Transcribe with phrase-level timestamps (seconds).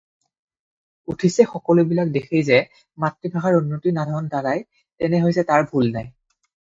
[1.11, 2.57] উঠিছে সকলােবিলাক দেশেই যে
[3.03, 6.09] মাতৃ-ভাষাৰ উন্নতি-নাধন দ্বাৰাই তেনে হৈছে তাৰ ভুল নাই